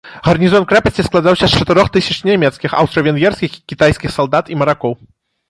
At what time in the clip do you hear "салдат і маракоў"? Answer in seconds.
4.19-4.99